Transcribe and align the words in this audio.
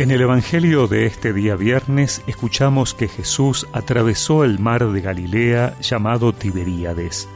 En 0.00 0.10
el 0.10 0.22
Evangelio 0.22 0.86
de 0.86 1.04
este 1.04 1.34
día 1.34 1.56
viernes 1.56 2.22
escuchamos 2.26 2.94
que 2.94 3.06
Jesús 3.06 3.68
atravesó 3.74 4.44
el 4.44 4.58
mar 4.58 4.88
de 4.88 5.02
Galilea 5.02 5.78
llamado 5.82 6.32
Tiberíades. 6.32 7.28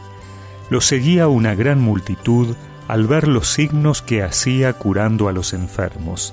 Lo 0.71 0.80
seguía 0.80 1.29
una 1.29 1.54
gran 1.54 1.82
multitud 1.82 2.56
al 2.88 3.06
ver 3.06 3.29
los 3.29 3.48
signos 3.48 4.00
que 4.00 4.23
hacía 4.23 4.73
curando 4.73 5.29
a 5.29 5.32
los 5.32 5.52
enfermos. 5.52 6.32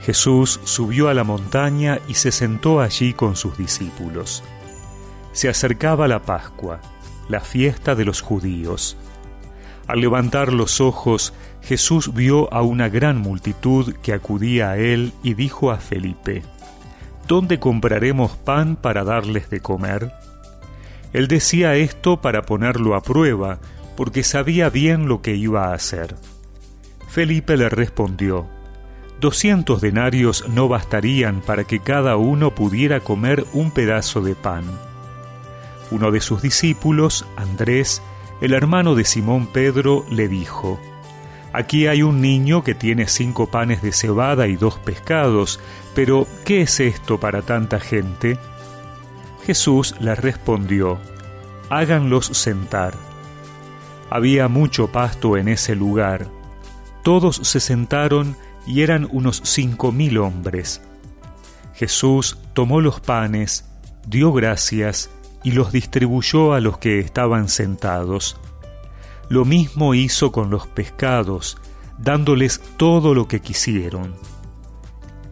Jesús 0.00 0.58
subió 0.64 1.10
a 1.10 1.14
la 1.14 1.22
montaña 1.22 2.00
y 2.08 2.14
se 2.14 2.32
sentó 2.32 2.80
allí 2.80 3.12
con 3.12 3.36
sus 3.36 3.56
discípulos. 3.56 4.42
Se 5.30 5.48
acercaba 5.48 6.08
la 6.08 6.22
Pascua, 6.22 6.80
la 7.28 7.38
fiesta 7.38 7.94
de 7.94 8.04
los 8.04 8.20
judíos. 8.20 8.96
Al 9.86 10.00
levantar 10.00 10.52
los 10.52 10.80
ojos, 10.80 11.32
Jesús 11.62 12.12
vio 12.14 12.52
a 12.52 12.62
una 12.62 12.88
gran 12.88 13.18
multitud 13.18 13.94
que 14.02 14.12
acudía 14.12 14.70
a 14.70 14.78
él 14.78 15.12
y 15.22 15.34
dijo 15.34 15.70
a 15.70 15.76
Felipe, 15.76 16.42
¿Dónde 17.28 17.58
compraremos 17.58 18.36
pan 18.36 18.76
para 18.76 19.04
darles 19.04 19.50
de 19.50 19.60
comer? 19.60 20.12
Él 21.12 21.28
decía 21.28 21.74
esto 21.76 22.20
para 22.20 22.42
ponerlo 22.42 22.94
a 22.94 23.02
prueba, 23.02 23.58
porque 23.96 24.22
sabía 24.22 24.70
bien 24.70 25.08
lo 25.08 25.22
que 25.22 25.34
iba 25.34 25.68
a 25.68 25.74
hacer. 25.74 26.16
Felipe 27.08 27.56
le 27.56 27.68
respondió, 27.68 28.46
Doscientos 29.20 29.80
denarios 29.80 30.44
no 30.48 30.68
bastarían 30.68 31.40
para 31.40 31.64
que 31.64 31.80
cada 31.80 32.16
uno 32.16 32.54
pudiera 32.54 33.00
comer 33.00 33.46
un 33.54 33.70
pedazo 33.70 34.20
de 34.20 34.34
pan. 34.34 34.64
Uno 35.90 36.10
de 36.10 36.20
sus 36.20 36.42
discípulos, 36.42 37.24
Andrés, 37.36 38.02
el 38.40 38.52
hermano 38.52 38.94
de 38.94 39.04
Simón 39.04 39.46
Pedro, 39.46 40.04
le 40.10 40.28
dijo, 40.28 40.78
Aquí 41.52 41.86
hay 41.86 42.02
un 42.02 42.20
niño 42.20 42.62
que 42.62 42.74
tiene 42.74 43.08
cinco 43.08 43.46
panes 43.50 43.80
de 43.80 43.92
cebada 43.92 44.46
y 44.46 44.56
dos 44.56 44.78
pescados, 44.78 45.58
pero 45.94 46.26
¿qué 46.44 46.62
es 46.62 46.80
esto 46.80 47.18
para 47.18 47.42
tanta 47.42 47.80
gente? 47.80 48.38
Jesús 49.46 49.94
le 50.00 50.14
respondió, 50.14 50.98
Háganlos 51.70 52.26
sentar. 52.26 52.94
Había 54.10 54.48
mucho 54.48 54.88
pasto 54.92 55.36
en 55.36 55.48
ese 55.48 55.74
lugar. 55.74 56.26
Todos 57.02 57.36
se 57.36 57.60
sentaron 57.60 58.36
y 58.66 58.82
eran 58.82 59.08
unos 59.10 59.40
cinco 59.44 59.92
mil 59.92 60.18
hombres. 60.18 60.82
Jesús 61.74 62.38
tomó 62.52 62.80
los 62.80 63.00
panes, 63.00 63.64
dio 64.06 64.32
gracias 64.32 65.10
y 65.42 65.52
los 65.52 65.72
distribuyó 65.72 66.52
a 66.54 66.60
los 66.60 66.78
que 66.78 66.98
estaban 67.00 67.48
sentados. 67.48 68.36
Lo 69.28 69.44
mismo 69.44 69.94
hizo 69.94 70.32
con 70.32 70.50
los 70.50 70.66
pescados, 70.66 71.58
dándoles 71.98 72.60
todo 72.76 73.14
lo 73.14 73.28
que 73.28 73.40
quisieron. 73.40 74.14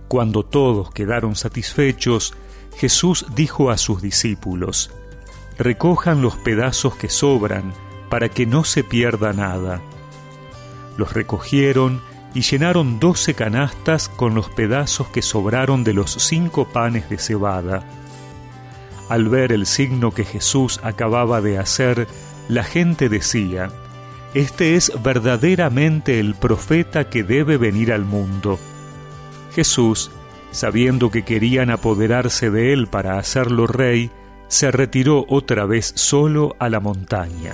Cuando 0.09 0.45
todos 0.45 0.91
quedaron 0.91 1.37
satisfechos, 1.37 2.35
Jesús 2.77 3.27
dijo 3.35 3.71
a 3.71 3.79
sus 3.79 4.03
discípulos, 4.03 4.91
Recojan 5.59 6.23
los 6.23 6.37
pedazos 6.37 6.97
que 6.97 7.09
sobran, 7.09 7.73
para 8.11 8.29
que 8.29 8.47
no 8.47 8.65
se 8.65 8.85
pierda 8.85 9.33
nada. 9.33 9.81
Los 10.97 11.13
recogieron 11.13 12.01
y 12.35 12.43
llenaron 12.43 12.99
doce 12.99 13.35
canastas 13.35 14.09
con 14.09 14.35
los 14.35 14.49
pedazos 14.51 15.09
que 15.09 15.23
sobraron 15.23 15.85
de 15.85 15.95
los 15.95 16.13
cinco 16.13 16.67
panes 16.67 17.09
de 17.09 17.19
cebada. 17.19 17.85
Al 19.09 19.29
ver 19.29 19.53
el 19.53 19.67
signo 19.67 20.13
que 20.13 20.25
Jesús 20.25 20.81
acababa 20.83 21.41
de 21.41 21.59
hacer, 21.59 22.07
la 22.49 22.65
gente 22.65 23.09
decía, 23.09 23.71
Este 24.33 24.77
es 24.77 24.93
verdaderamente 25.03 26.21
el 26.21 26.35
profeta 26.35 27.09
que 27.11 27.23
debe 27.23 27.57
venir 27.57 27.93
al 27.93 28.05
mundo. 28.05 28.59
Jesús, 29.55 30.11
sabiendo 30.51 31.11
que 31.11 31.23
querían 31.23 31.71
apoderarse 31.71 32.51
de 32.51 32.73
él 32.73 32.87
para 32.87 33.19
hacerlo 33.19 33.67
rey, 33.67 34.11
se 34.49 34.71
retiró 34.71 35.27
otra 35.29 35.65
vez 35.65 35.93
solo 35.97 36.57
a 36.59 36.69
la 36.69 36.81
montaña. 36.81 37.53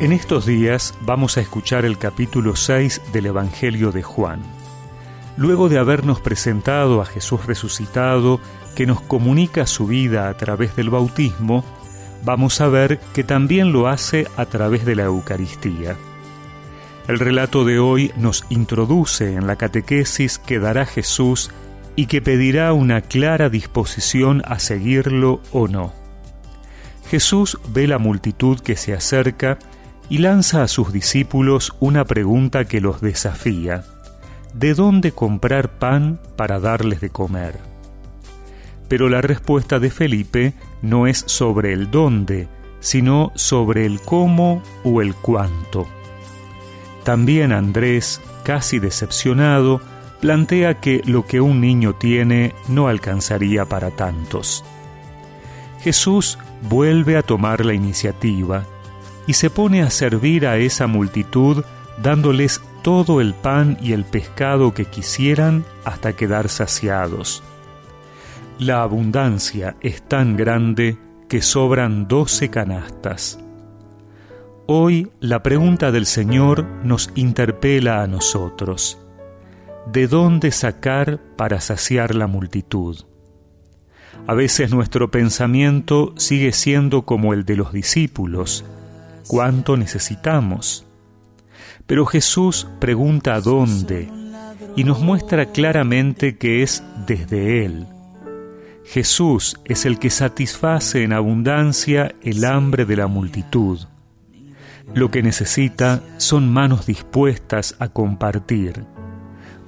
En 0.00 0.10
estos 0.10 0.44
días 0.44 0.92
vamos 1.02 1.36
a 1.36 1.40
escuchar 1.40 1.84
el 1.84 1.98
capítulo 1.98 2.56
6 2.56 3.00
del 3.12 3.26
Evangelio 3.26 3.92
de 3.92 4.02
Juan. 4.02 4.42
Luego 5.36 5.68
de 5.68 5.78
habernos 5.78 6.20
presentado 6.20 7.00
a 7.00 7.06
Jesús 7.06 7.46
resucitado, 7.46 8.40
que 8.74 8.86
nos 8.86 9.00
comunica 9.00 9.68
su 9.68 9.86
vida 9.86 10.28
a 10.28 10.36
través 10.36 10.74
del 10.74 10.90
bautismo, 10.90 11.64
vamos 12.24 12.60
a 12.60 12.66
ver 12.66 12.98
que 13.14 13.22
también 13.22 13.72
lo 13.72 13.86
hace 13.86 14.26
a 14.36 14.46
través 14.46 14.84
de 14.84 14.96
la 14.96 15.04
Eucaristía. 15.04 15.96
El 17.06 17.20
relato 17.20 17.64
de 17.64 17.78
hoy 17.78 18.10
nos 18.16 18.44
introduce 18.48 19.34
en 19.34 19.46
la 19.46 19.54
catequesis 19.54 20.38
que 20.40 20.58
dará 20.58 20.86
Jesús 20.86 21.52
y 21.94 22.06
que 22.06 22.20
pedirá 22.20 22.72
una 22.72 23.00
clara 23.00 23.48
disposición 23.48 24.42
a 24.44 24.58
seguirlo 24.58 25.40
o 25.52 25.68
no. 25.68 25.92
Jesús 27.08 27.60
ve 27.68 27.86
la 27.86 27.98
multitud 27.98 28.58
que 28.58 28.74
se 28.74 28.92
acerca 28.92 29.58
y 30.08 30.18
lanza 30.18 30.62
a 30.62 30.68
sus 30.68 30.92
discípulos 30.92 31.74
una 31.80 32.04
pregunta 32.04 32.64
que 32.66 32.80
los 32.80 33.00
desafía. 33.00 33.84
¿De 34.52 34.74
dónde 34.74 35.12
comprar 35.12 35.78
pan 35.78 36.20
para 36.36 36.60
darles 36.60 37.00
de 37.00 37.10
comer? 37.10 37.58
Pero 38.88 39.08
la 39.08 39.20
respuesta 39.20 39.78
de 39.78 39.90
Felipe 39.90 40.54
no 40.82 41.06
es 41.06 41.24
sobre 41.26 41.72
el 41.72 41.90
dónde, 41.90 42.48
sino 42.80 43.32
sobre 43.34 43.86
el 43.86 44.00
cómo 44.00 44.62
o 44.84 45.00
el 45.00 45.14
cuánto. 45.14 45.86
También 47.02 47.52
Andrés, 47.52 48.20
casi 48.44 48.78
decepcionado, 48.78 49.80
plantea 50.20 50.80
que 50.80 51.02
lo 51.04 51.26
que 51.26 51.40
un 51.40 51.60
niño 51.60 51.94
tiene 51.94 52.54
no 52.68 52.88
alcanzaría 52.88 53.64
para 53.64 53.90
tantos. 53.90 54.64
Jesús 55.80 56.38
vuelve 56.62 57.16
a 57.16 57.22
tomar 57.22 57.64
la 57.64 57.74
iniciativa 57.74 58.64
y 59.26 59.34
se 59.34 59.50
pone 59.50 59.82
a 59.82 59.90
servir 59.90 60.46
a 60.46 60.58
esa 60.58 60.86
multitud 60.86 61.64
dándoles 62.02 62.60
todo 62.82 63.20
el 63.20 63.34
pan 63.34 63.78
y 63.80 63.92
el 63.92 64.04
pescado 64.04 64.74
que 64.74 64.84
quisieran 64.84 65.64
hasta 65.84 66.14
quedar 66.14 66.48
saciados. 66.48 67.42
La 68.58 68.82
abundancia 68.82 69.76
es 69.80 70.02
tan 70.02 70.36
grande 70.36 70.98
que 71.28 71.42
sobran 71.42 72.06
doce 72.06 72.50
canastas. 72.50 73.38
Hoy 74.66 75.10
la 75.20 75.42
pregunta 75.42 75.90
del 75.92 76.06
Señor 76.06 76.64
nos 76.84 77.10
interpela 77.14 78.02
a 78.02 78.06
nosotros. 78.06 78.98
¿De 79.90 80.06
dónde 80.06 80.50
sacar 80.52 81.20
para 81.36 81.60
saciar 81.60 82.14
la 82.14 82.26
multitud? 82.26 83.04
A 84.26 84.34
veces 84.34 84.70
nuestro 84.70 85.10
pensamiento 85.10 86.14
sigue 86.16 86.52
siendo 86.52 87.02
como 87.02 87.34
el 87.34 87.44
de 87.44 87.56
los 87.56 87.72
discípulos, 87.72 88.64
cuánto 89.26 89.76
necesitamos. 89.76 90.86
Pero 91.86 92.06
Jesús 92.06 92.66
pregunta 92.80 93.40
dónde 93.40 94.08
y 94.76 94.84
nos 94.84 95.00
muestra 95.00 95.46
claramente 95.46 96.38
que 96.38 96.62
es 96.62 96.82
desde 97.06 97.64
Él. 97.64 97.86
Jesús 98.84 99.56
es 99.64 99.86
el 99.86 99.98
que 99.98 100.10
satisface 100.10 101.02
en 101.02 101.12
abundancia 101.12 102.14
el 102.22 102.44
hambre 102.44 102.84
de 102.84 102.96
la 102.96 103.06
multitud. 103.06 103.80
Lo 104.94 105.10
que 105.10 105.22
necesita 105.22 106.02
son 106.18 106.52
manos 106.52 106.86
dispuestas 106.86 107.76
a 107.78 107.88
compartir. 107.88 108.84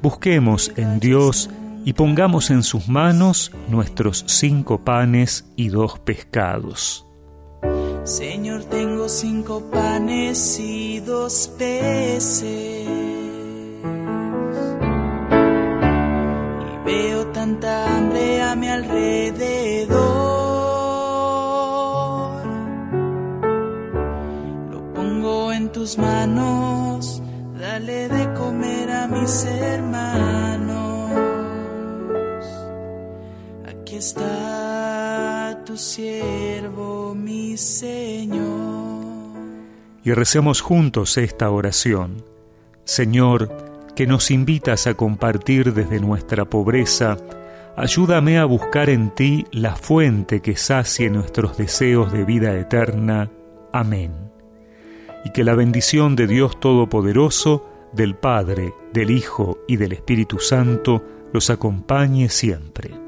Busquemos 0.03 0.73
en 0.77 1.01
Dios 1.01 1.51
y 1.85 1.95
pongamos 1.95 2.51
en 2.51 2.63
sus 2.63 2.89
manos 2.89 3.53
nuestros 3.69 4.25
cinco 4.27 4.85
panes 4.85 5.51
y 5.57 5.69
dos 5.69 5.99
pescados. 5.99 7.06
Señor, 8.07 8.63
tengo 8.67 9.09
cinco 9.09 9.63
panes 9.69 10.61
y 10.61 11.01
dos 11.01 11.51
peces. 11.59 12.87
Y 16.63 16.85
veo 16.85 17.27
tanta 17.33 17.97
hambre 17.97 18.43
a 18.43 18.55
mi 18.55 18.69
alrededor. 18.69 19.97
Lo 24.71 24.95
pongo 24.95 25.53
en 25.53 25.73
tus 25.73 25.99
manos, 25.99 27.21
dale 27.59 28.09
de 28.09 28.33
comer 28.35 28.89
a 28.89 29.09
mis 29.09 29.45
hermanos. 29.47 31.11
Aquí 33.69 33.97
está 33.97 34.76
tu 35.67 35.77
siervo, 35.77 37.15
mi 37.15 37.57
Señor. 37.57 38.45
Y 40.05 40.13
recemos 40.13 40.61
juntos 40.61 41.19
esta 41.19 41.51
oración. 41.51 42.25
Señor, 42.85 43.51
que 43.97 44.07
nos 44.07 44.31
invitas 44.31 44.87
a 44.87 44.95
compartir 44.95 45.75
desde 45.75 45.99
nuestra 45.99 46.45
pobreza, 46.45 47.17
ayúdame 47.77 48.39
a 48.39 48.45
buscar 48.45 48.89
en 48.89 49.11
ti 49.11 49.45
la 49.51 49.75
fuente 49.75 50.41
que 50.41 50.57
sacie 50.57 51.11
nuestros 51.11 51.59
deseos 51.59 52.13
de 52.13 52.25
vida 52.25 52.57
eterna. 52.57 53.31
Amén. 53.73 54.13
y 55.25 55.31
que 55.31 55.43
la 55.43 55.57
bendición 55.57 56.15
de 56.15 56.29
Dios 56.29 56.61
Todopoderoso, 56.61 57.69
del 57.93 58.15
Padre, 58.15 58.73
del 58.93 59.11
Hijo 59.11 59.59
y 59.67 59.77
del 59.77 59.93
Espíritu 59.93 60.39
Santo 60.39 61.03
los 61.33 61.51
acompañe 61.51 62.29
siempre. 62.29 63.06